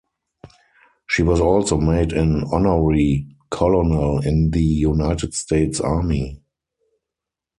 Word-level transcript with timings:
She 1.05 1.21
was 1.21 1.39
also 1.39 1.77
made 1.77 2.11
an 2.11 2.43
honorary 2.51 3.27
colonel 3.51 4.17
in 4.25 4.49
the 4.49 4.63
United 4.63 5.35
States 5.35 5.79
Army. 5.79 6.41